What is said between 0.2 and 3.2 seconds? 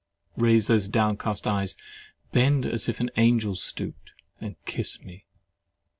Raise those downcast eyes, bend as if an